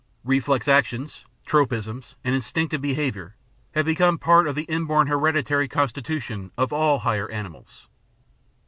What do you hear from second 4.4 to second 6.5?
of the inborn hereditary constitution